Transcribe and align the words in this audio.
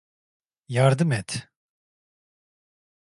Yardım 0.67 1.11
et! 1.11 1.49